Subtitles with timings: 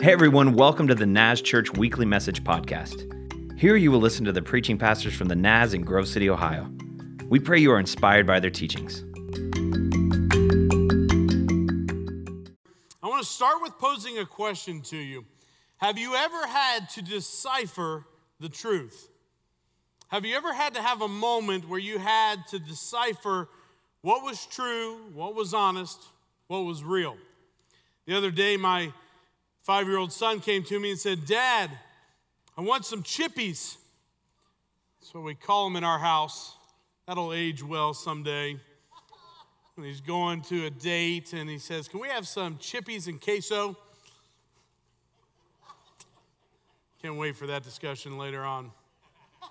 [0.00, 3.58] Hey everyone, welcome to the Naz Church Weekly Message Podcast.
[3.58, 6.70] Here you will listen to the preaching pastors from the Naz in Grove City, Ohio.
[7.28, 9.02] We pray you are inspired by their teachings.
[13.02, 15.24] I want to start with posing a question to you.
[15.78, 18.04] Have you ever had to decipher
[18.38, 19.10] the truth?
[20.10, 23.48] Have you ever had to have a moment where you had to decipher
[24.02, 26.00] what was true, what was honest,
[26.46, 27.16] what was real?
[28.06, 28.92] The other day, my
[29.62, 31.70] five year old son came to me and said, Dad,
[32.56, 33.76] I want some chippies.
[35.00, 36.56] That's what we call them in our house.
[37.06, 38.58] That'll age well someday.
[39.76, 43.20] And he's going to a date and he says, Can we have some chippies and
[43.20, 43.76] queso?
[47.00, 48.72] Can't wait for that discussion later on.
[49.40, 49.50] He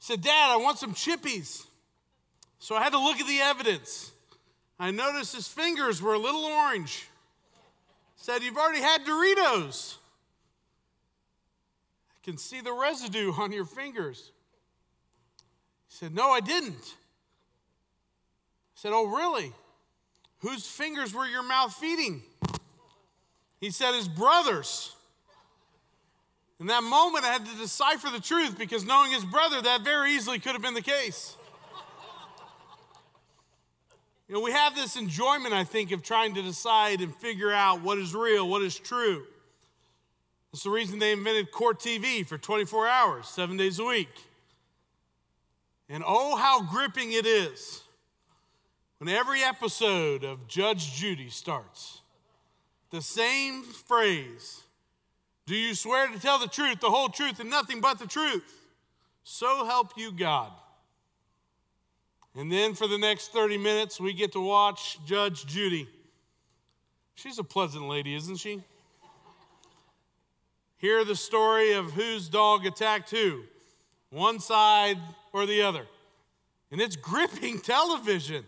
[0.00, 1.64] said, Dad, I want some chippies.
[2.58, 4.10] So I had to look at the evidence.
[4.80, 7.06] I noticed his fingers were a little orange
[8.22, 9.96] said, You've already had Doritos.
[12.10, 14.30] I can see the residue on your fingers.
[15.88, 16.84] He said, No, I didn't.
[16.84, 19.52] I said, Oh, really?
[20.38, 22.22] Whose fingers were your mouth feeding?
[23.60, 24.94] He said, His brothers.
[26.60, 30.12] In that moment, I had to decipher the truth because knowing his brother, that very
[30.12, 31.36] easily could have been the case.
[34.32, 37.82] You know, we have this enjoyment, I think, of trying to decide and figure out
[37.82, 39.26] what is real, what is true.
[40.50, 44.08] That's the reason they invented court TV for 24 hours, seven days a week.
[45.90, 47.82] And oh, how gripping it is
[48.96, 52.00] when every episode of Judge Judy starts.
[52.90, 54.62] The same phrase
[55.44, 58.50] Do you swear to tell the truth, the whole truth, and nothing but the truth?
[59.24, 60.52] So help you God.
[62.34, 65.86] And then for the next 30 minutes, we get to watch Judge Judy.
[67.14, 68.62] She's a pleasant lady, isn't she?
[70.78, 73.44] Hear the story of whose dog attacked who,
[74.10, 74.98] one side
[75.32, 75.86] or the other.
[76.70, 78.44] And it's gripping television.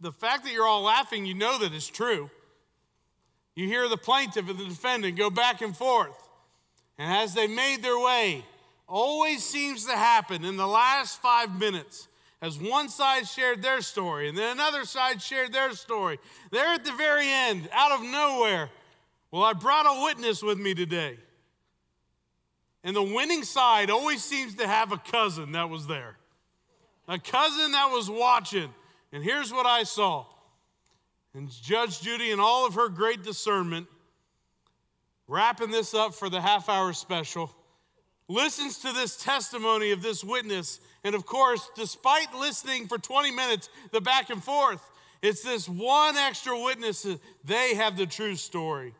[0.00, 2.30] The fact that you're all laughing, you know that it's true.
[3.54, 6.14] You hear the plaintiff and the defendant go back and forth.
[6.98, 8.44] And as they made their way
[8.88, 12.08] always seems to happen in the last five minutes
[12.42, 16.18] as one side shared their story and then another side shared their story.
[16.50, 18.70] They're at the very end, out of nowhere.
[19.30, 21.18] Well, I brought a witness with me today.
[22.84, 26.16] And the winning side always seems to have a cousin that was there,
[27.08, 28.72] a cousin that was watching.
[29.12, 30.26] And here's what I saw.
[31.34, 33.88] And Judge Judy, and all of her great discernment,
[35.26, 37.50] wrapping this up for the half hour special
[38.28, 40.80] listens to this testimony of this witness.
[41.04, 44.82] And of course, despite listening for 20 minutes, the back and forth,
[45.22, 47.02] it's this one extra witness.
[47.02, 48.94] that They have the true story.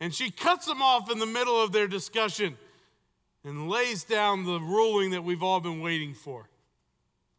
[0.00, 2.56] And she cuts them off in the middle of their discussion
[3.44, 6.48] and lays down the ruling that we've all been waiting for.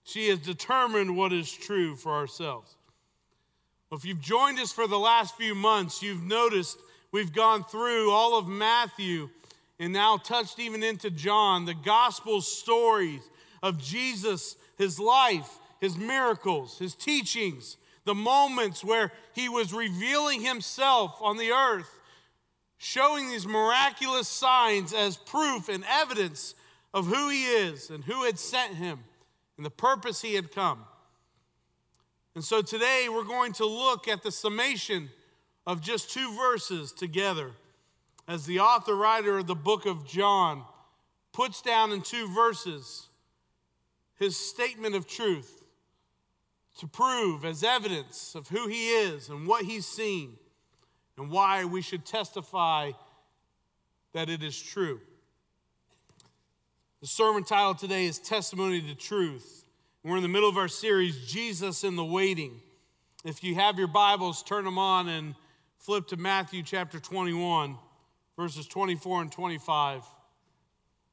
[0.03, 2.75] She has determined what is true for ourselves.
[3.89, 6.79] Well, if you've joined us for the last few months, you've noticed
[7.11, 9.29] we've gone through all of Matthew
[9.81, 13.27] and now touched even into John, the gospel stories
[13.63, 21.17] of Jesus, his life, his miracles, his teachings, the moments where he was revealing himself
[21.19, 21.99] on the earth,
[22.77, 26.53] showing these miraculous signs as proof and evidence
[26.93, 28.99] of who he is and who had sent him
[29.57, 30.85] and the purpose he had come.
[32.35, 35.09] And so today we're going to look at the summation
[35.65, 37.53] of just two verses together
[38.31, 40.63] as the author writer of the book of John
[41.33, 43.09] puts down in two verses
[44.15, 45.61] his statement of truth
[46.79, 50.37] to prove as evidence of who he is and what he's seen
[51.17, 52.91] and why we should testify
[54.13, 55.01] that it is true.
[57.01, 59.65] The sermon title today is Testimony to Truth.
[60.05, 62.61] We're in the middle of our series, Jesus in the Waiting.
[63.25, 65.35] If you have your Bibles, turn them on and
[65.79, 67.75] flip to Matthew chapter 21
[68.37, 70.03] verses 24 and 25.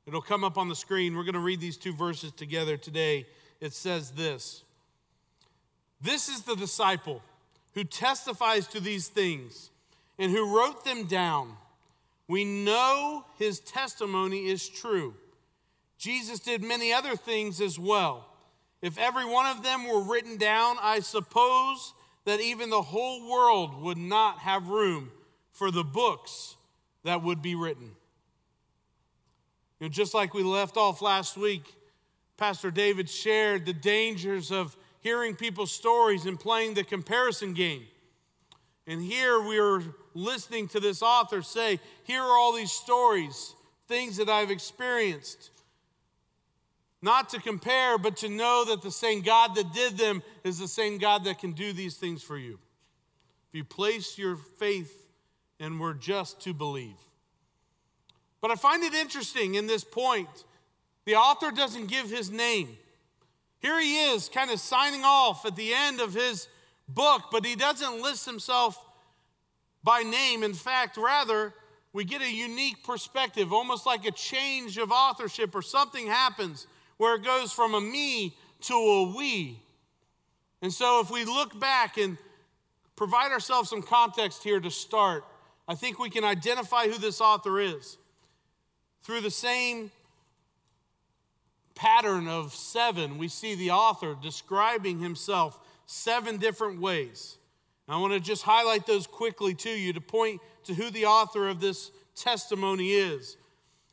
[0.06, 1.14] It'll come up on the screen.
[1.14, 3.26] We're going to read these two verses together today.
[3.60, 4.64] It says this
[6.00, 7.22] This is the disciple
[7.74, 9.70] who testifies to these things
[10.18, 11.56] and who wrote them down.
[12.26, 15.14] We know his testimony is true.
[15.98, 18.26] Jesus did many other things as well.
[18.80, 21.94] If every one of them were written down, I suppose
[22.24, 25.10] that even the whole world would not have room
[25.50, 26.56] for the books
[27.04, 27.90] that would be written.
[29.80, 31.62] You know, just like we left off last week,
[32.36, 37.84] Pastor David shared the dangers of hearing people's stories and playing the comparison game.
[38.86, 39.82] And here we are
[40.14, 43.54] listening to this author say, Here are all these stories,
[43.86, 45.50] things that I've experienced.
[47.00, 50.66] Not to compare, but to know that the same God that did them is the
[50.66, 52.58] same God that can do these things for you.
[53.48, 55.07] If you place your faith
[55.60, 56.96] and we're just to believe.
[58.40, 60.28] But I find it interesting in this point,
[61.04, 62.76] the author doesn't give his name.
[63.60, 66.48] Here he is, kind of signing off at the end of his
[66.88, 68.78] book, but he doesn't list himself
[69.82, 70.44] by name.
[70.44, 71.52] In fact, rather,
[71.92, 76.66] we get a unique perspective, almost like a change of authorship or something happens
[76.98, 79.60] where it goes from a me to a we.
[80.62, 82.18] And so, if we look back and
[82.96, 85.24] provide ourselves some context here to start,
[85.68, 87.98] I think we can identify who this author is
[89.02, 89.90] through the same
[91.74, 93.18] pattern of seven.
[93.18, 97.36] We see the author describing himself seven different ways.
[97.86, 101.06] And I want to just highlight those quickly to you to point to who the
[101.06, 103.36] author of this testimony is.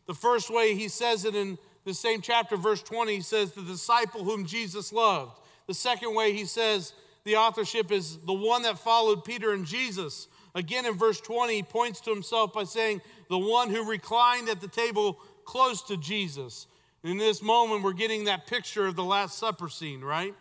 [0.07, 3.61] The first way he says it in the same chapter, verse 20, he says, The
[3.61, 5.39] disciple whom Jesus loved.
[5.67, 6.93] The second way he says
[7.23, 10.27] the authorship is the one that followed Peter and Jesus.
[10.55, 14.61] Again, in verse 20, he points to himself by saying, The one who reclined at
[14.61, 16.65] the table close to Jesus.
[17.03, 20.33] In this moment, we're getting that picture of the Last Supper scene, right?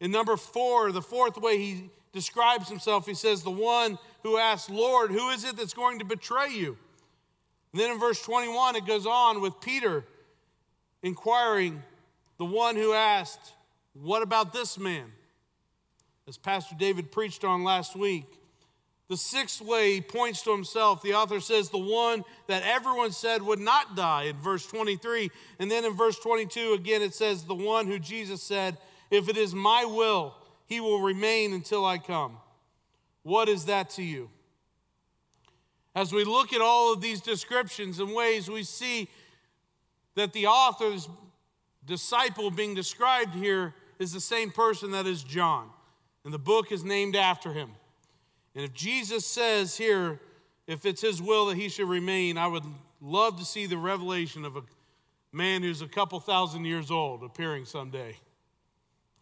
[0.00, 4.70] In number four, the fourth way he describes himself, he says, The one who asks,
[4.70, 6.78] Lord, who is it that's going to betray you?
[7.72, 10.04] And then in verse 21, it goes on with Peter
[11.02, 11.82] inquiring,
[12.38, 13.54] the one who asked,
[13.92, 15.12] What about this man?
[16.28, 18.35] As Pastor David preached on last week.
[19.08, 23.40] The sixth way he points to himself, the author says, the one that everyone said
[23.40, 25.30] would not die in verse 23.
[25.60, 28.76] And then in verse 22, again, it says, the one who Jesus said,
[29.10, 30.34] If it is my will,
[30.66, 32.38] he will remain until I come.
[33.22, 34.28] What is that to you?
[35.94, 39.08] As we look at all of these descriptions and ways, we see
[40.16, 41.08] that the author's
[41.86, 45.70] disciple being described here is the same person that is John.
[46.24, 47.70] And the book is named after him.
[48.56, 50.18] And if Jesus says here,
[50.66, 52.64] if it's his will that he should remain, I would
[53.02, 54.62] love to see the revelation of a
[55.30, 58.16] man who's a couple thousand years old appearing someday.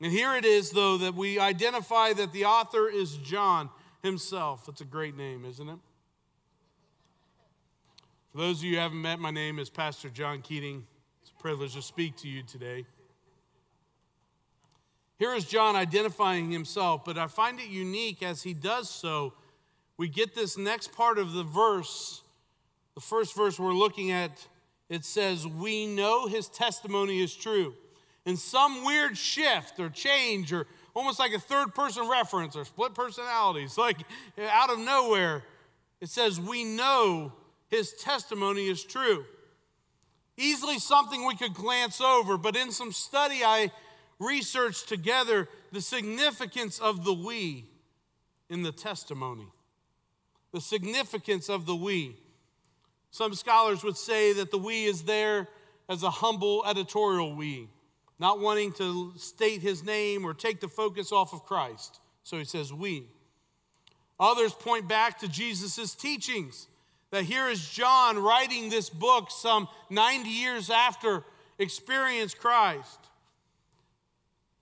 [0.01, 3.71] And here it is, though, that we identify that the author is John
[4.05, 4.67] himself.
[4.67, 5.79] That's a great name, isn't it?
[8.31, 10.87] For those of you who haven't met, my name is Pastor John Keating.
[11.23, 12.87] It's a privilege to speak to you today.
[15.19, 19.33] Here is John identifying himself, but I find it unique as he does so.
[19.97, 22.23] We get this next part of the verse,
[22.95, 24.47] the first verse we're looking at.
[24.89, 27.75] It says, We know his testimony is true.
[28.27, 32.95] In some weird shift or change, or almost like a third person reference or split
[32.95, 33.99] personalities, like
[34.39, 35.45] out of nowhere,
[36.01, 37.33] it says, We know
[37.69, 39.25] his testimony is true.
[40.37, 43.71] Easily something we could glance over, but in some study, I
[44.19, 47.67] researched together the significance of the we
[48.49, 49.47] in the testimony.
[50.53, 52.17] The significance of the we.
[53.11, 55.49] Some scholars would say that the we is there
[55.89, 57.69] as a humble editorial we,
[58.19, 62.01] not wanting to state his name or take the focus off of Christ.
[62.23, 63.09] So he says we.
[64.19, 66.69] Others point back to Jesus' teachings
[67.11, 71.25] that here is John writing this book some 90 years after
[71.59, 72.99] experienced Christ.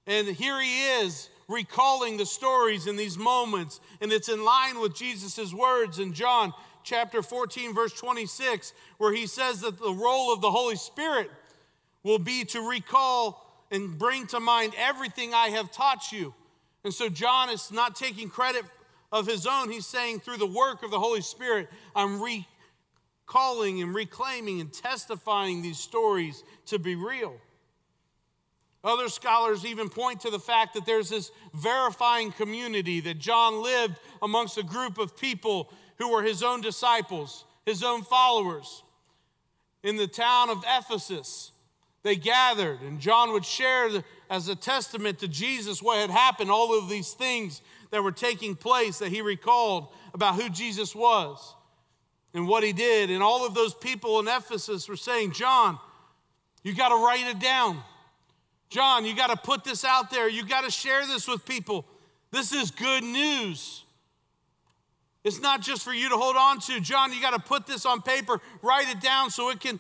[0.07, 4.95] And here he is recalling the stories in these moments, and it's in line with
[4.95, 10.41] Jesus' words in John chapter 14, verse 26, where he says that the role of
[10.41, 11.31] the Holy Spirit
[12.03, 16.35] will be to recall and bring to mind everything I have taught you.
[16.85, 18.65] And so John is not taking credit
[19.13, 19.71] of his own.
[19.71, 25.63] He's saying, through the work of the Holy Spirit, I'm recalling and reclaiming and testifying
[25.63, 27.35] these stories to be real.
[28.85, 33.95] Other scholars even point to the fact that there's this verifying community that John lived
[34.21, 38.83] amongst a group of people who were his own disciples, his own followers.
[39.85, 41.53] In the town of Ephesus,
[42.03, 43.89] they gathered, and John would share
[44.29, 47.63] as a testament to Jesus what had happened, all of these things
[47.93, 51.55] that were taking place that he recalled about who Jesus was
[52.35, 53.11] and what he did.
[53.11, 55.79] And all of those people in Ephesus were saying, John,
[56.65, 57.83] you got to write it down.
[58.73, 60.31] John, you got to put this out there.
[60.31, 61.85] You got to share this with people.
[62.31, 63.85] This is good news.
[65.25, 66.81] It's not just for you to hold on to.
[66.81, 69.79] John, you got to put this on paper, write it down so it can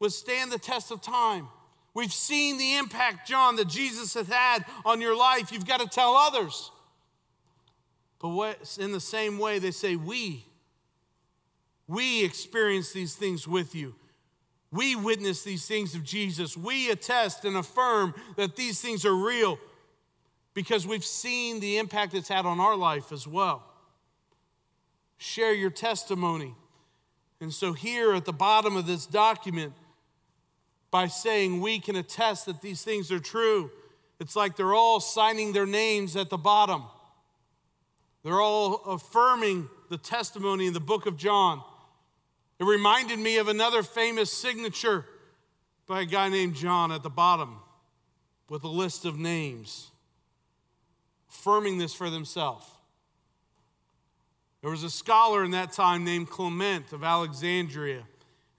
[0.00, 1.46] withstand the test of time.
[1.94, 5.52] We've seen the impact, John, that Jesus has had on your life.
[5.52, 6.72] You've got to tell others.
[8.20, 10.44] But what, in the same way, they say, We,
[11.86, 13.94] we experience these things with you.
[14.72, 16.56] We witness these things of Jesus.
[16.56, 19.58] We attest and affirm that these things are real
[20.54, 23.64] because we've seen the impact it's had on our life as well.
[25.18, 26.54] Share your testimony.
[27.40, 29.72] And so, here at the bottom of this document,
[30.90, 33.70] by saying we can attest that these things are true,
[34.18, 36.84] it's like they're all signing their names at the bottom.
[38.22, 41.62] They're all affirming the testimony in the book of John.
[42.60, 45.06] It reminded me of another famous signature
[45.86, 47.56] by a guy named John at the bottom
[48.50, 49.90] with a list of names,
[51.30, 52.66] affirming this for themselves.
[54.60, 58.02] There was a scholar in that time named Clement of Alexandria,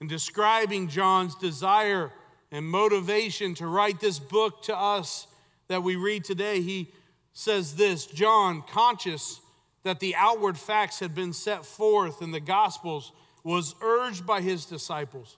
[0.00, 2.10] and describing John's desire
[2.50, 5.28] and motivation to write this book to us
[5.68, 6.92] that we read today, he
[7.34, 9.40] says this John, conscious
[9.84, 13.12] that the outward facts had been set forth in the Gospels,
[13.44, 15.36] was urged by his disciples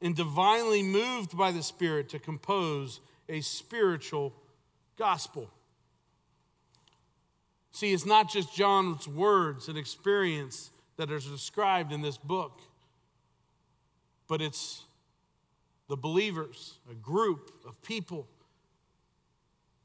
[0.00, 4.32] and divinely moved by the Spirit to compose a spiritual
[4.96, 5.50] gospel.
[7.72, 12.60] See, it's not just John's words and experience that are described in this book,
[14.28, 14.84] but it's
[15.88, 18.28] the believers, a group of people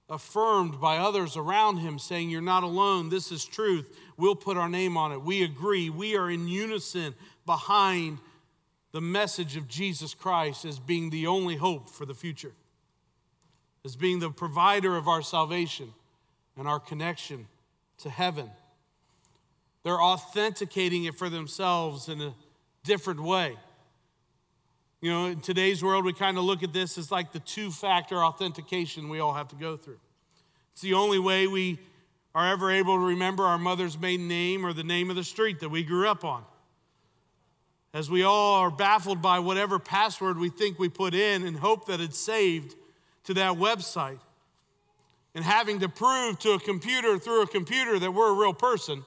[0.10, 3.10] affirmed by others around him, saying, You're not alone.
[3.10, 3.96] This is truth.
[4.18, 5.22] We'll put our name on it.
[5.22, 5.90] We agree.
[5.90, 7.14] We are in unison
[7.46, 8.20] behind
[8.92, 12.54] the message of Jesus Christ as being the only hope for the future,
[13.86, 15.94] as being the provider of our salvation
[16.58, 17.48] and our connection
[18.00, 18.50] to heaven.
[19.84, 22.34] They're authenticating it for themselves in a
[22.84, 23.56] different way.
[25.02, 27.72] You know, in today's world, we kind of look at this as like the two
[27.72, 30.00] factor authentication we all have to go through.
[30.74, 31.80] It's the only way we
[32.36, 35.62] are ever able to remember our mother's maiden name or the name of the street
[35.62, 36.44] that we grew up on.
[37.94, 41.88] As we all are baffled by whatever password we think we put in and hope
[41.88, 42.76] that it's saved
[43.24, 44.20] to that website
[45.34, 49.06] and having to prove to a computer through a computer that we're a real person.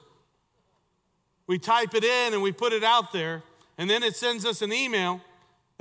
[1.45, 3.43] We type it in and we put it out there,
[3.77, 5.21] and then it sends us an email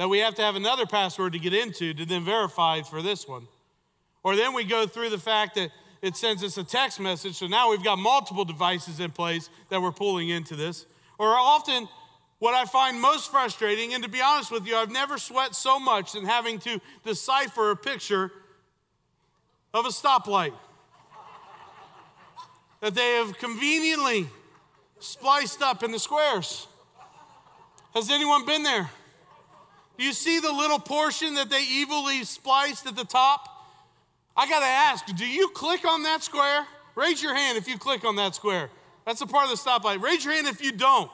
[0.02, 3.28] that we have to have another password to get into to then verify for this
[3.28, 3.46] one.
[4.24, 5.70] Or then we go through the fact that
[6.02, 9.80] it sends us a text message, so now we've got multiple devices in place that
[9.80, 10.86] we're pulling into this.
[11.20, 11.88] Or often,
[12.40, 15.78] what I find most frustrating, and to be honest with you, I've never sweat so
[15.78, 18.32] much than having to decipher a picture
[19.72, 20.52] of a stoplight
[22.80, 24.26] that they have conveniently
[24.98, 26.66] spliced up in the squares.
[27.94, 28.90] Has anyone been there?
[29.98, 33.48] Do you see the little portion that they evilly spliced at the top?
[34.36, 36.66] I got to ask, do you click on that square?
[36.94, 38.70] Raise your hand if you click on that square.
[39.04, 40.00] That's a part of the stoplight.
[40.00, 41.10] Raise your hand if you don't.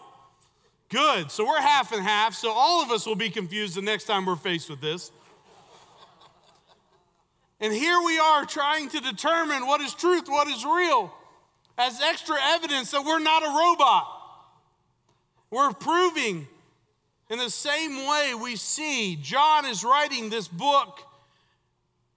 [0.88, 1.30] Good.
[1.30, 2.35] So we're half and half.
[2.35, 5.11] So all of us will be confused the next time we're faced with this.
[7.61, 11.12] And here we are trying to determine what is truth, what is real,
[11.76, 14.06] as extra evidence that we're not a robot.
[15.50, 16.47] We're proving
[17.30, 21.00] in the same way we see John is writing this book,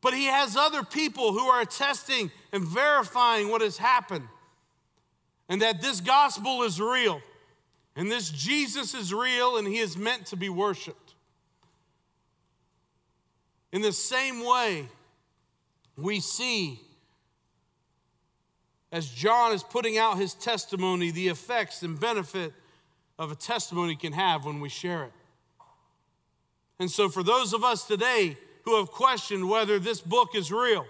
[0.01, 4.27] but he has other people who are attesting and verifying what has happened
[5.49, 7.21] and that this gospel is real.
[7.95, 11.13] And this Jesus is real and he is meant to be worshiped.
[13.73, 14.87] In the same way,
[15.97, 16.79] we see
[18.93, 22.53] as John is putting out his testimony, the effects and benefit
[23.17, 25.11] of a testimony can have when we share it.
[26.79, 30.85] And so, for those of us today who have questioned whether this book is real,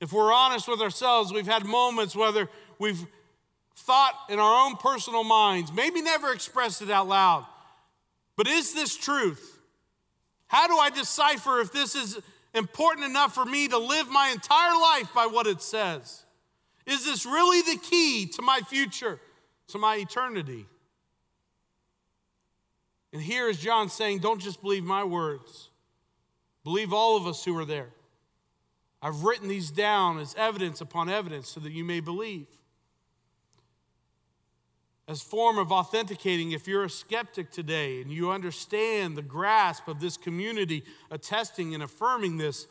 [0.00, 3.04] if we're honest with ourselves, we've had moments whether we've
[3.76, 7.46] thought in our own personal minds, maybe never expressed it out loud.
[8.36, 9.58] But is this truth?
[10.46, 12.18] How do I decipher if this is
[12.54, 16.24] important enough for me to live my entire life by what it says?
[16.86, 19.20] Is this really the key to my future,
[19.68, 20.66] to my eternity?
[23.12, 25.70] And here is John saying, Don't just believe my words,
[26.64, 27.90] believe all of us who are there.
[29.02, 32.46] I've written these down as evidence upon evidence so that you may believe.
[35.08, 40.00] As form of authenticating if you're a skeptic today and you understand the grasp of
[40.00, 42.68] this community attesting and affirming this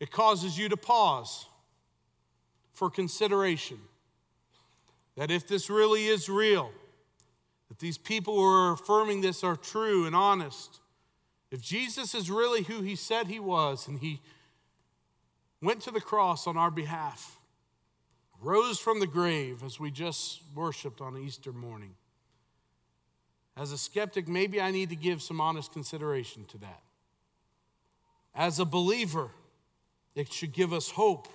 [0.00, 1.46] it causes you to pause
[2.72, 3.78] for consideration.
[5.16, 6.72] That if this really is real
[7.70, 10.80] that these people who are affirming this are true and honest
[11.50, 14.20] if jesus is really who he said he was and he
[15.62, 17.40] went to the cross on our behalf
[18.40, 21.94] rose from the grave as we just worshiped on Easter morning.
[23.56, 26.82] As a skeptic, maybe I need to give some honest consideration to that.
[28.34, 29.30] As a believer,
[30.14, 31.28] it should give us hope.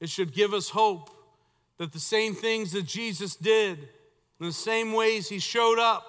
[0.00, 1.10] It should give us hope
[1.78, 3.88] that the same things that Jesus did,
[4.40, 6.04] in the same ways he showed up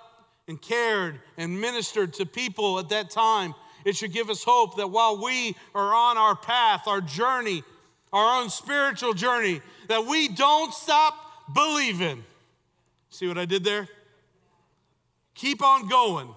[0.48, 3.53] and cared and ministered to people at that time,
[3.86, 7.63] it should give us hope that while we are on our path, our journey,
[8.12, 11.15] our own spiritual journey, that we don't stop
[11.53, 12.24] believing.
[13.10, 13.88] See what I did there?
[15.36, 16.29] Keep on going.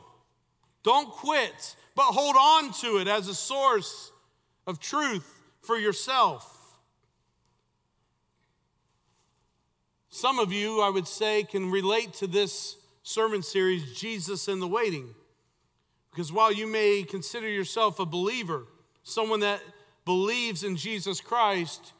[0.83, 4.12] Don't quit, but hold on to it as a source
[4.66, 6.58] of truth for yourself.
[10.19, 14.67] Some of you, I would say, can relate to this sermon series, Jesus in the
[14.67, 15.15] Waiting.
[16.11, 18.67] Because while you may consider yourself a believer,
[19.05, 19.61] someone that
[20.05, 21.93] believes in Jesus Christ,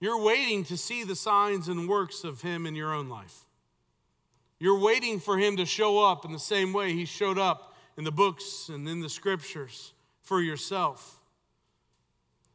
[0.00, 3.44] you're waiting to see the signs and works of Him in your own life.
[4.58, 8.04] You're waiting for Him to show up in the same way He showed up in
[8.04, 9.92] the books and in the scriptures
[10.22, 11.20] for yourself.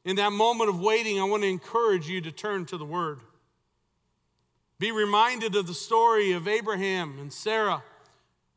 [0.03, 3.19] In that moment of waiting, I want to encourage you to turn to the Word.
[4.81, 7.83] Be reminded of the story of Abraham and Sarah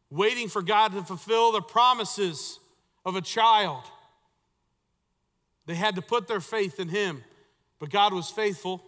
[0.08, 2.60] waiting for God to fulfill the promises
[3.04, 3.82] of a child.
[5.66, 7.22] They had to put their faith in Him,
[7.78, 8.82] but God was faithful.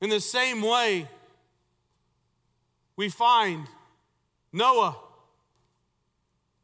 [0.00, 1.06] In the same way,
[2.96, 3.68] we find
[4.52, 4.96] Noah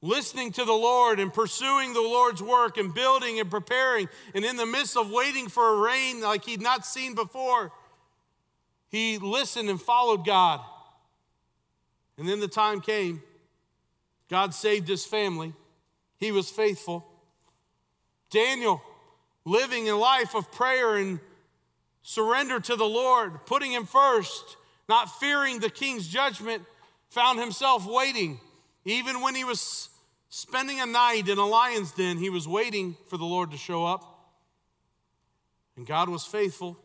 [0.03, 4.09] listening to the Lord and pursuing the Lord's work and building and preparing.
[4.35, 7.71] And in the midst of waiting for a rain like he'd not seen before,
[8.89, 10.61] he listened and followed God.
[12.19, 13.23] And then the time came.
[14.29, 15.53] God saved his family.
[16.19, 17.07] He was faithful.
[18.31, 18.83] Daniel,
[19.45, 21.21] living a life of prayer and
[22.03, 24.57] surrender to the Lord, putting him first,
[24.89, 26.63] not fearing the king's judgment,
[27.11, 28.41] found himself waiting.
[28.85, 29.89] Even when he was
[30.29, 33.85] spending a night in a lion's den, he was waiting for the Lord to show
[33.85, 34.33] up.
[35.77, 36.79] And God was faithful,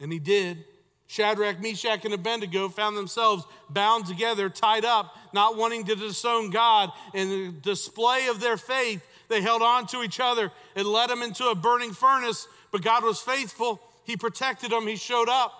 [0.00, 0.64] and he did.
[1.06, 6.90] Shadrach, Meshach, and Abednego found themselves bound together, tied up, not wanting to disown God.
[7.12, 10.50] In the display of their faith, they held on to each other.
[10.74, 13.80] It led them into a burning furnace, but God was faithful.
[14.04, 15.52] He protected them, He showed up.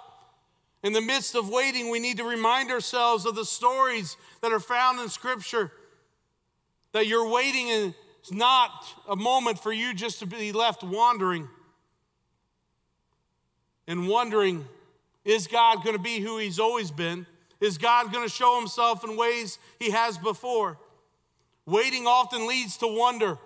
[0.83, 4.61] In the midst of waiting, we need to remind ourselves of the stories that are
[4.61, 5.73] found in Scripture.
[6.93, 7.95] That your waiting is
[8.31, 8.71] not
[9.09, 11.49] a moment for you just to be left wandering
[13.87, 14.67] and wondering
[15.25, 17.27] is God going to be who He's always been?
[17.61, 20.79] Is God going to show Himself in ways He has before?
[21.67, 23.39] Waiting often leads to wonder,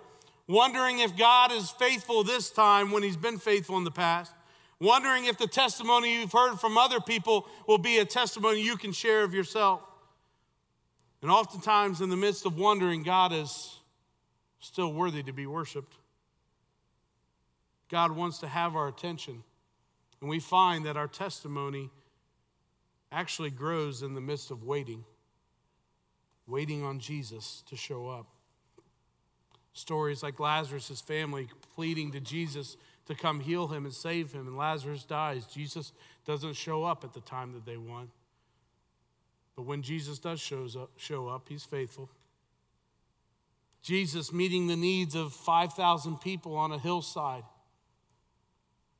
[0.47, 4.33] wondering if God is faithful this time when He's been faithful in the past,
[4.79, 8.91] wondering if the testimony you've heard from other people will be a testimony you can
[8.91, 9.81] share of yourself.
[11.21, 13.79] And oftentimes, in the midst of wondering, God is
[14.59, 15.93] still worthy to be worshiped.
[17.89, 19.43] God wants to have our attention.
[20.21, 21.89] And we find that our testimony
[23.11, 25.03] actually grows in the midst of waiting,
[26.47, 28.27] waiting on Jesus to show up.
[29.73, 34.57] Stories like Lazarus' family pleading to Jesus to come heal him and save him, and
[34.57, 35.45] Lazarus dies.
[35.45, 35.93] Jesus
[36.25, 38.09] doesn't show up at the time that they want.
[39.55, 42.09] But when Jesus does shows up, show up, he's faithful.
[43.81, 47.43] Jesus meeting the needs of 5,000 people on a hillside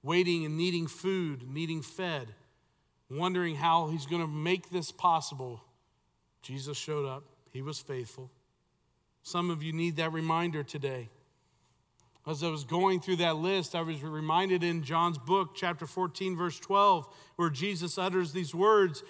[0.03, 2.33] waiting and needing food, needing fed,
[3.09, 5.61] wondering how he's going to make this possible.
[6.41, 8.29] Jesus showed up, he was faithful.
[9.23, 11.09] Some of you need that reminder today.
[12.27, 16.37] As I was going through that list, I was reminded in John's book, chapter 14,
[16.37, 17.07] verse 12,
[17.37, 19.03] where Jesus utters these words,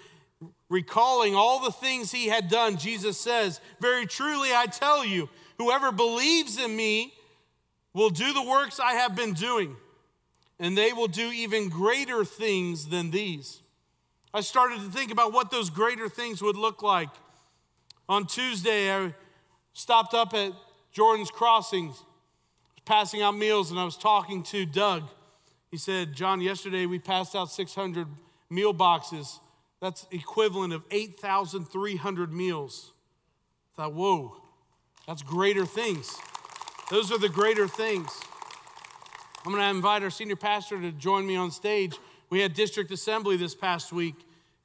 [0.70, 2.78] recalling all the things he had done.
[2.78, 7.14] Jesus says, Very truly, I tell you, whoever believes in me
[7.94, 9.76] will do the works I have been doing
[10.60, 13.62] and they will do even greater things than these.
[14.34, 17.10] I started to think about what those greater things would look like.
[18.08, 19.14] On Tuesday, I
[19.74, 20.52] stopped up at
[20.92, 22.04] Jordan's Crossings,
[22.86, 25.04] passing out meals, and I was talking to Doug.
[25.72, 28.08] He said, John, yesterday we passed out 600
[28.50, 29.40] meal boxes.
[29.82, 32.92] That's equivalent of 8,300 meals.
[33.74, 34.36] I thought, whoa,
[35.08, 36.16] that's greater things.
[36.90, 38.10] Those are the greater things.
[39.46, 41.96] I'm going to invite our senior pastor to join me on stage.
[42.30, 44.16] We had district assembly this past week,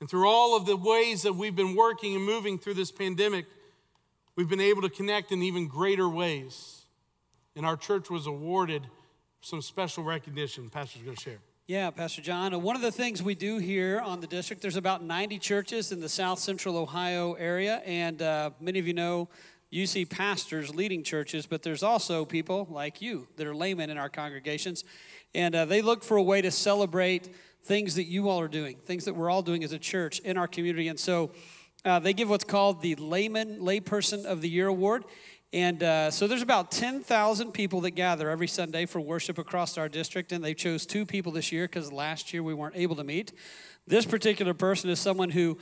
[0.01, 3.47] and through all of the ways that we've been working and moving through this pandemic,
[4.35, 6.87] we've been able to connect in even greater ways.
[7.55, 8.89] And our church was awarded
[9.41, 10.69] some special recognition.
[10.71, 11.39] Pastor's going to share.
[11.69, 12.61] Yeah, Pastor John.
[12.61, 16.01] One of the things we do here on the district, there's about 90 churches in
[16.01, 19.29] the south central Ohio area, and uh, many of you know
[19.75, 23.99] you see pastors leading churches, but there's also people like you that are laymen in
[23.99, 24.85] our congregations,
[25.35, 27.35] and uh, they look for a way to celebrate
[27.65, 30.37] things that you all are doing, things that we're all doing as a church in
[30.37, 30.87] our community.
[30.87, 31.33] And so
[31.85, 35.05] uh, they give what's called the Layman Layperson of the Year Award.
[35.53, 39.89] And uh, so there's about 10,000 people that gather every Sunday for worship across our
[39.89, 43.05] district, and they chose two people this year because last year we weren't able to
[43.05, 43.33] meet.
[43.87, 45.59] This particular person is someone who,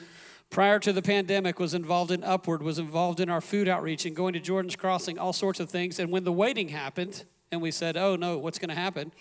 [0.53, 4.15] prior to the pandemic, was involved in Upward, was involved in our food outreach and
[4.15, 5.99] going to Jordan's Crossing, all sorts of things.
[5.99, 9.13] And when the waiting happened, and we said, oh no, what's going to happen?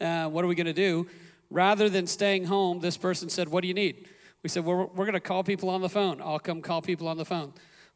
[0.00, 1.06] Uh, what are we going to do?
[1.50, 4.08] Rather than staying home, this person said, What do you need?
[4.42, 6.20] We said, Well, we're, we're going to call people on the phone.
[6.20, 7.52] I'll come call people on the phone.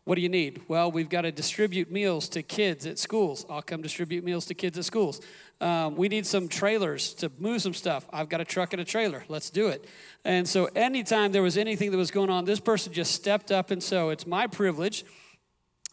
[0.07, 0.63] What do you need?
[0.69, 3.45] Well, we've got to distribute meals to kids at schools.
[3.51, 5.21] I'll come distribute meals to kids at schools.
[5.61, 8.07] Um, we need some trailers to move some stuff.
[8.13, 9.25] I've got a truck and a trailer.
[9.29, 9.85] Let's do it.
[10.25, 13.73] And so, anytime there was anything that was going on, this person just stepped up.
[13.73, 15.05] And so, it's my privilege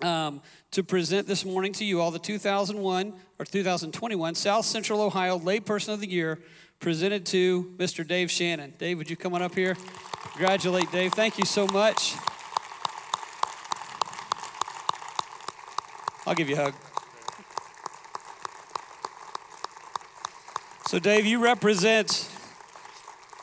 [0.03, 5.39] um, to present this morning to you all the 2001 or 2021 South Central Ohio
[5.39, 6.37] Layperson of the Year
[6.79, 8.07] presented to Mr.
[8.07, 8.75] Dave Shannon.
[8.77, 9.75] Dave, would you come on up here?
[10.33, 11.13] Congratulate Dave.
[11.13, 12.13] Thank you so much.
[16.25, 16.73] I'll give you a hug.
[20.87, 22.29] So, Dave, you represent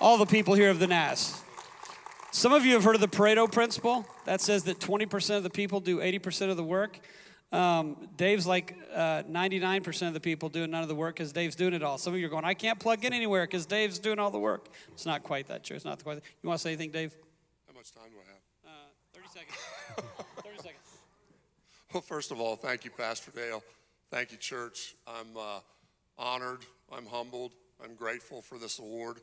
[0.00, 1.42] all the people here of the Naz.
[2.30, 4.06] Some of you have heard of the Pareto principle.
[4.24, 7.00] That says that 20% of the people do 80% of the work.
[7.52, 11.56] Um, Dave's like uh, 99% of the people doing none of the work because Dave's
[11.56, 11.98] doing it all.
[11.98, 14.38] Some of you are going, I can't plug in anywhere because Dave's doing all the
[14.38, 14.68] work.
[14.92, 15.74] It's not quite that true.
[15.74, 16.14] It's not quite.
[16.14, 16.24] That.
[16.42, 17.16] You want to say anything, Dave?
[17.66, 18.76] How much time do I have?
[18.76, 19.58] Uh, 30 seconds.
[20.44, 20.89] 30 seconds.
[21.92, 23.64] Well, first of all, thank you, Pastor Dale.
[24.12, 24.94] Thank you, church.
[25.08, 25.58] I'm uh,
[26.16, 26.60] honored.
[26.92, 27.50] I'm humbled.
[27.82, 29.16] I'm grateful for this award.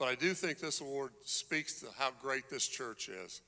[0.00, 3.40] But I do think this award speaks to how great this church is.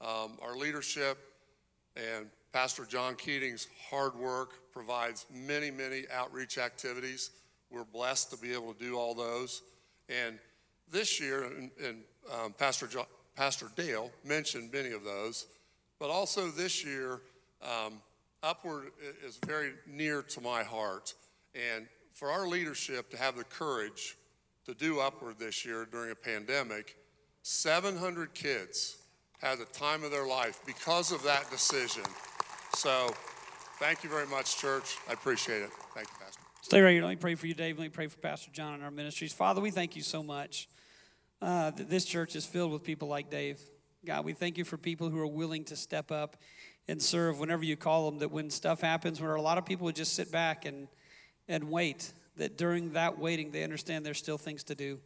[0.00, 1.18] Um, our leadership
[1.94, 7.30] and Pastor John Keating's hard work provides many, many outreach activities.
[7.70, 9.62] We're blessed to be able to do all those.
[10.08, 10.40] And
[10.90, 11.98] this year, and, and
[12.32, 15.46] um, Pastor, John, Pastor Dale mentioned many of those,
[16.00, 17.20] but also this year,
[17.62, 18.00] um,
[18.42, 18.92] Upward
[19.24, 21.14] is very near to my heart.
[21.54, 24.16] And for our leadership to have the courage
[24.64, 26.96] to do Upward this year during a pandemic,
[27.42, 28.96] 700 kids
[29.40, 32.02] had the time of their life because of that decision.
[32.74, 33.10] So
[33.78, 34.96] thank you very much, church.
[35.08, 35.70] I appreciate it.
[35.94, 36.40] Thank you, Pastor.
[36.62, 37.02] Stay right here.
[37.02, 37.78] Let me pray for you, Dave.
[37.78, 39.32] Let me pray for Pastor John and our ministries.
[39.32, 40.68] Father, we thank you so much
[41.40, 43.60] uh, that this church is filled with people like Dave.
[44.04, 46.36] God, we thank you for people who are willing to step up
[46.90, 48.18] and serve whenever you call them.
[48.18, 50.88] That when stuff happens, where a lot of people would just sit back and,
[51.48, 54.98] and wait, that during that waiting, they understand there's still things to do.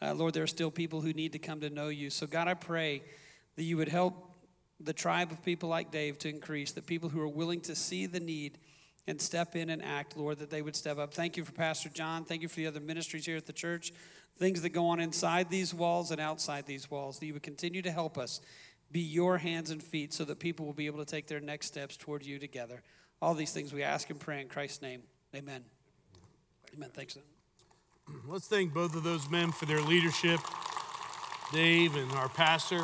[0.00, 2.08] Uh, Lord, there are still people who need to come to know you.
[2.08, 3.02] So, God, I pray
[3.56, 4.30] that you would help
[4.78, 8.06] the tribe of people like Dave to increase, the people who are willing to see
[8.06, 8.58] the need
[9.08, 11.12] and step in and act, Lord, that they would step up.
[11.12, 12.24] Thank you for Pastor John.
[12.24, 13.92] Thank you for the other ministries here at the church,
[14.38, 17.82] things that go on inside these walls and outside these walls, that you would continue
[17.82, 18.40] to help us
[18.90, 21.66] be your hands and feet so that people will be able to take their next
[21.66, 22.82] steps toward you together.
[23.20, 25.02] All these things we ask and pray in Christ's name.
[25.34, 25.64] Amen.
[26.74, 26.90] Amen.
[26.94, 27.18] Thanks.
[28.26, 30.40] Let's thank both of those men for their leadership,
[31.52, 32.76] Dave and our pastor.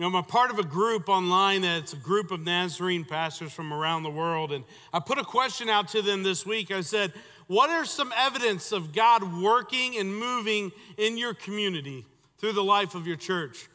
[0.00, 3.52] You know, I'm a part of a group online that's a group of Nazarene pastors
[3.52, 4.50] from around the world.
[4.50, 6.70] And I put a question out to them this week.
[6.70, 7.12] I said,
[7.48, 12.06] What are some evidence of God working and moving in your community
[12.38, 13.68] through the life of your church?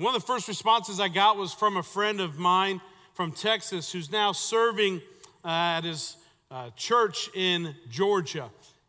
[0.00, 2.80] One of the first responses I got was from a friend of mine
[3.12, 5.02] from Texas who's now serving
[5.44, 6.16] uh, at his
[6.50, 8.48] uh, church in Georgia.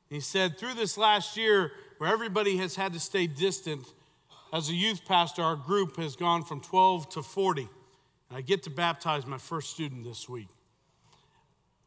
[0.10, 3.86] He said, Through this last year, where everybody has had to stay distant,
[4.54, 7.68] as a youth pastor, our group has gone from 12 to 40.
[8.30, 10.48] And I get to baptize my first student this week.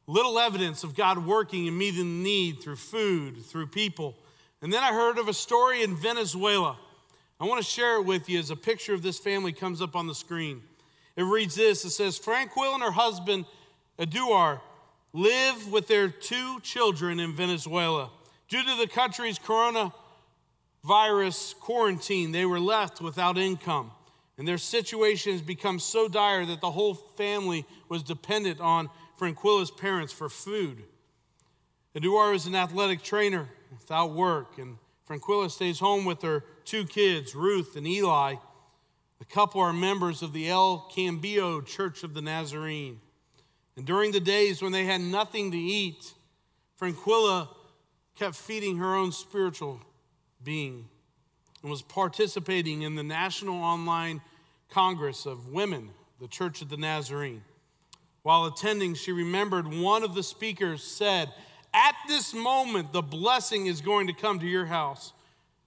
[0.06, 4.18] Little evidence of God working and meeting the need through food, through people.
[4.60, 6.76] And then I heard of a story in Venezuela.
[7.40, 9.96] I want to share it with you as a picture of this family comes up
[9.96, 10.62] on the screen.
[11.16, 13.46] It reads this It says, Franquil and her husband,
[13.98, 14.60] Eduar,
[15.12, 18.10] live with their two children in Venezuela.
[18.48, 23.90] Due to the country's coronavirus quarantine, they were left without income.
[24.36, 29.70] And their situation has become so dire that the whole family was dependent on Franquilla's
[29.70, 30.82] parents for food.
[31.94, 34.76] Eduardo is an athletic trainer without work, and
[35.08, 38.36] Franquilla stays home with her two kids, Ruth and Eli.
[39.18, 43.00] The couple are members of the El Cambio Church of the Nazarene.
[43.76, 46.12] And during the days when they had nothing to eat,
[46.80, 47.48] Franquilla
[48.16, 49.80] kept feeding her own spiritual
[50.42, 50.86] being
[51.62, 54.20] and was participating in the National Online
[54.70, 57.42] Congress of Women, the Church of the Nazarene.
[58.22, 61.32] While attending, she remembered one of the speakers said,
[61.72, 65.12] At this moment, the blessing is going to come to your house.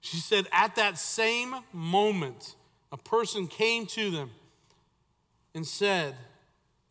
[0.02, 2.56] She said, At that same moment,
[2.92, 4.32] a person came to them
[5.54, 6.16] and said,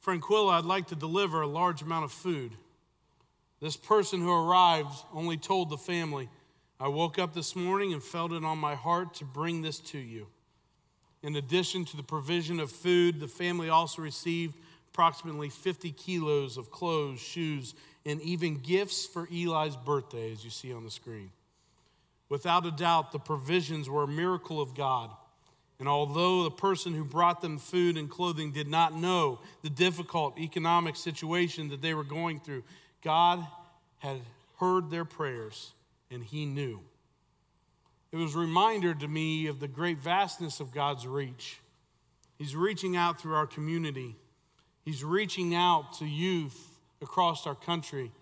[0.05, 2.53] Franquilla, I'd like to deliver a large amount of food.
[3.61, 6.29] This person who arrived only told the family,
[6.79, 9.99] I woke up this morning and felt it on my heart to bring this to
[9.99, 10.27] you.
[11.23, 14.55] In addition to the provision of food, the family also received
[14.93, 20.73] approximately 50 kilos of clothes, shoes, and even gifts for Eli's birthday, as you see
[20.73, 21.31] on the screen.
[22.29, 25.11] Without a doubt, the provisions were a miracle of God.
[25.79, 30.39] And although the person who brought them food and clothing did not know the difficult
[30.39, 32.65] economic situation that they were going through,
[33.03, 33.47] God
[33.99, 34.21] had
[34.59, 35.73] heard their prayers
[36.11, 36.81] and He knew.
[38.11, 41.61] It was a reminder to me of the great vastness of God's reach.
[42.39, 44.17] He's reaching out through our community,
[44.85, 48.13] He's reaching out to youth across our country.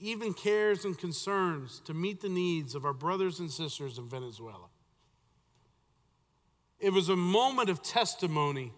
[0.00, 4.68] Even cares and concerns to meet the needs of our brothers and sisters in Venezuela.
[6.78, 8.72] It was a moment of testimony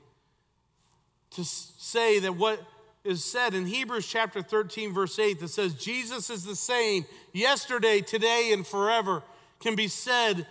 [1.31, 2.61] to say that what
[3.05, 8.01] is said in Hebrews chapter 13, verse 8, that says, Jesus is the same yesterday,
[8.01, 9.23] today, and forever,
[9.61, 10.47] can be said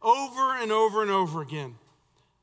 [0.00, 1.76] over and over and over again.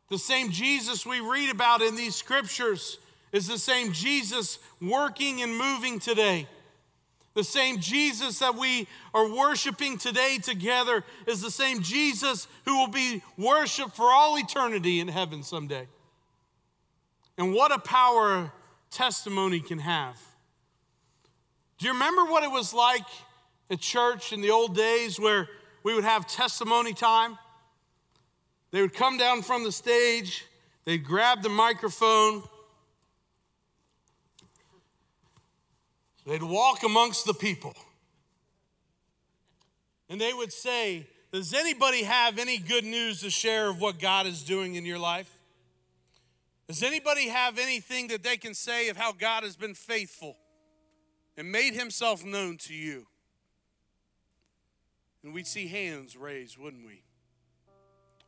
[0.10, 2.98] The same Jesus we read about in these scriptures
[3.32, 6.48] is the same Jesus working and moving today.
[7.40, 12.90] The same Jesus that we are worshiping today together is the same Jesus who will
[12.90, 15.88] be worshiped for all eternity in heaven someday.
[17.38, 18.52] And what a power
[18.92, 20.20] testimony can have.
[21.78, 23.08] Do you remember what it was like
[23.72, 25.48] at church in the old days where
[25.84, 27.38] we would have testimony time?
[28.72, 30.44] They would come down from the stage,
[30.84, 32.44] they'd grab the microphone,
[36.30, 37.74] They'd walk amongst the people.
[40.10, 44.28] And they would say, Does anybody have any good news to share of what God
[44.28, 45.28] is doing in your life?
[46.68, 50.38] Does anybody have anything that they can say of how God has been faithful
[51.36, 53.08] and made himself known to you?
[55.24, 57.02] And we'd see hands raised, wouldn't we?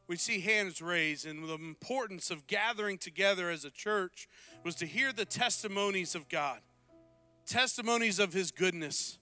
[0.07, 4.27] We'd see hands raised, and the importance of gathering together as a church
[4.63, 6.61] was to hear the testimonies of God
[7.51, 9.19] testimonies of his goodness.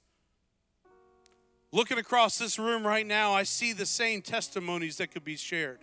[1.71, 5.79] Looking across this room right now, I see the same testimonies that could be shared.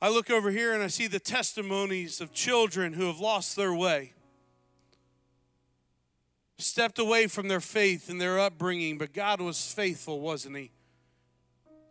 [0.00, 3.74] I look over here and I see the testimonies of children who have lost their
[3.74, 4.14] way,
[6.56, 10.70] stepped away from their faith and their upbringing, but God was faithful, wasn't He?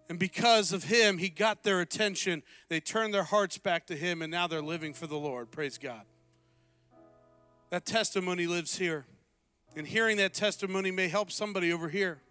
[0.10, 2.42] And because of Him, He got their attention.
[2.70, 5.52] They turned their hearts back to Him, and now they're living for the Lord.
[5.52, 6.02] Praise God.
[7.70, 9.06] That testimony lives here.
[9.76, 12.22] And hearing that testimony may help somebody over here.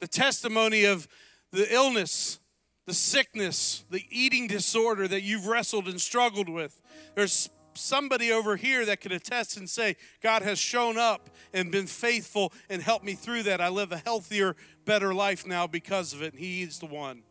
[0.00, 1.08] The testimony of
[1.50, 2.38] the illness,
[2.86, 6.80] the sickness, the eating disorder that you've wrestled and struggled with.
[7.16, 11.86] There's somebody over here that could attest and say, God has shown up and been
[11.86, 13.60] faithful and helped me through that.
[13.60, 16.32] I live a healthier, better life now because of it.
[16.32, 17.22] And He's the one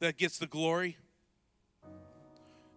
[0.00, 0.98] that gets the glory.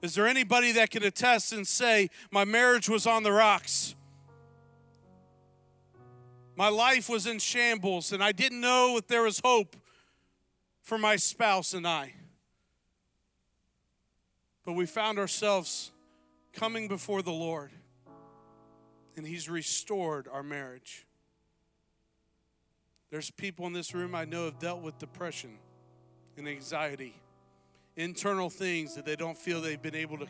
[0.02, 3.96] Is there anybody that can attest and say, My marriage was on the rocks?
[6.56, 9.76] My life was in shambles, and I didn't know if there was hope
[10.82, 12.14] for my spouse and I.
[14.66, 15.92] But we found ourselves
[16.54, 17.72] coming before the Lord,
[19.16, 21.06] and He's restored our marriage.
[23.10, 25.58] There's people in this room I know have dealt with depression
[26.38, 27.16] and anxiety
[28.00, 30.28] internal things that they don't feel they've been able to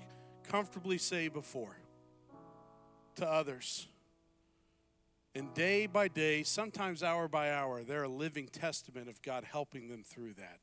[0.49, 1.77] comfortably say before
[3.15, 3.87] to others.
[5.35, 9.87] And day by day, sometimes hour by hour, they're a living testament of God helping
[9.87, 10.59] them through that.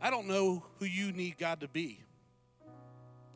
[0.00, 2.00] I don't know who you need God to be.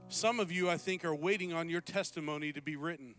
[0.08, 3.16] Some of you, I think, are waiting on your testimony to be written.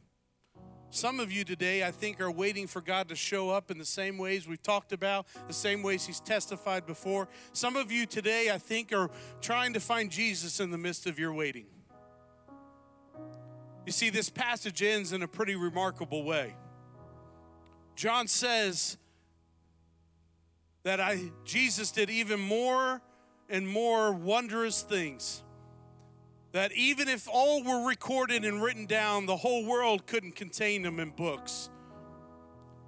[0.89, 3.85] Some of you today, I think, are waiting for God to show up in the
[3.85, 7.27] same ways we've talked about, the same ways He's testified before.
[7.51, 9.09] Some of you today, I think, are
[9.41, 11.65] trying to find Jesus in the midst of your waiting.
[13.85, 16.55] You see, this passage ends in a pretty remarkable way.
[17.95, 18.97] John says
[20.83, 23.01] that I, Jesus did even more
[23.49, 25.43] and more wondrous things
[26.57, 30.99] that even if all were recorded and written down, the whole world couldn't contain them
[30.99, 31.69] in books.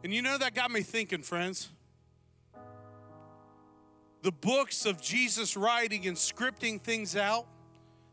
[0.03, 1.69] And you know, that got me thinking, friends.
[4.23, 7.45] The books of Jesus writing and scripting things out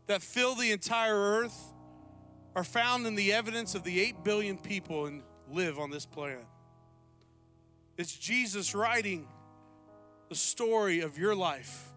[0.05, 1.73] that fill the entire earth
[2.55, 6.45] are found in the evidence of the 8 billion people and live on this planet.
[7.97, 9.27] It's Jesus writing
[10.29, 11.91] the story of your life,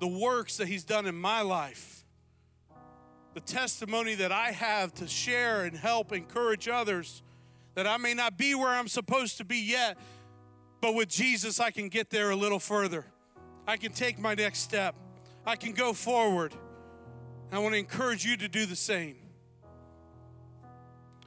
[0.00, 2.02] the works that He's done in my life,
[3.36, 7.22] the testimony that I have to share and help encourage others
[7.74, 9.98] that I may not be where I'm supposed to be yet,
[10.80, 13.04] but with Jesus, I can get there a little further.
[13.66, 14.94] I can take my next step.
[15.44, 16.54] I can go forward.
[17.52, 19.16] I want to encourage you to do the same.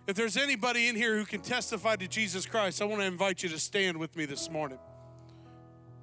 [0.08, 3.43] If there's anybody in here who can testify to Jesus Christ, I want to invite
[3.43, 4.80] you to stand with me this morning.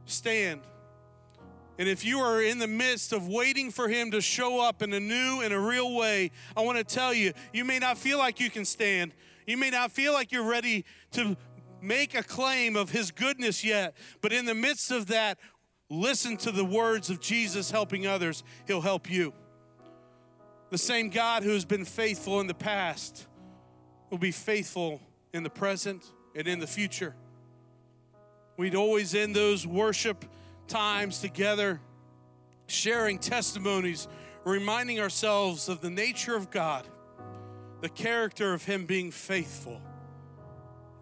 [0.04, 0.60] Stand.
[1.78, 4.92] And if you are in the midst of waiting for Him to show up in
[4.92, 8.18] a new and a real way, I want to tell you, you may not feel
[8.18, 9.12] like you can stand.
[9.46, 11.36] You may not feel like you're ready to
[11.82, 13.96] make a claim of His goodness yet.
[14.22, 15.38] But in the midst of that,
[15.90, 18.42] listen to the words of Jesus helping others.
[18.66, 19.34] He'll help you.
[20.70, 23.26] The same God who has been faithful in the past
[24.10, 25.00] will be faithful
[25.32, 27.14] in the present and in the future.
[28.56, 30.24] We'd always end those worship
[30.66, 31.80] times together,
[32.66, 34.08] sharing testimonies,
[34.44, 36.86] reminding ourselves of the nature of God,
[37.80, 39.80] the character of Him being faithful,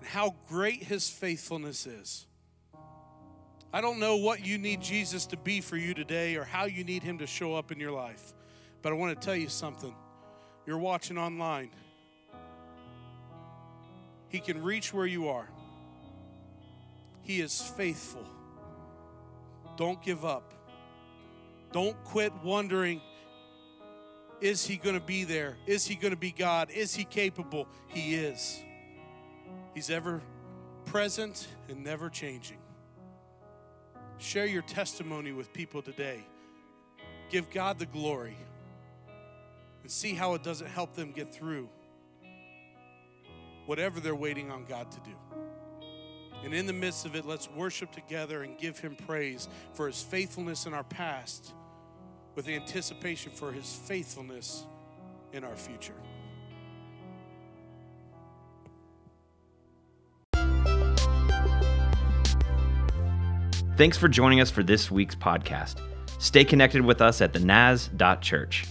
[0.01, 2.27] and how great His faithfulness is.
[3.73, 6.85] I don't know what you need Jesus to be for you today or how you
[6.85, 8.33] need Him to show up in your life,
[8.83, 9.95] but I want to tell you something.
[10.67, 11.71] You're watching online,
[14.29, 15.49] He can reach where you are.
[17.23, 18.27] He is faithful.
[19.77, 20.53] Don't give up.
[21.73, 23.01] Don't quit wondering
[24.41, 25.57] is he going to be there?
[25.67, 26.71] Is he going to be God?
[26.71, 27.67] Is he capable?
[27.87, 28.63] He is.
[29.75, 30.21] He's ever
[30.85, 32.59] present and never changing.
[34.19, 36.21] Share your testimony with people today.
[37.31, 38.37] Give God the glory
[39.83, 41.69] and see how it doesn't help them get through
[43.67, 45.17] whatever they're waiting on God to do.
[46.45, 50.03] And in the midst of it, let's worship together and give him praise for his
[50.03, 51.55] faithfulness in our past
[52.35, 54.65] with anticipation for his faithfulness
[55.33, 55.95] in our future.
[63.77, 65.81] Thanks for joining us for this week's podcast.
[66.21, 68.67] Stay connected with us at the Naz.church.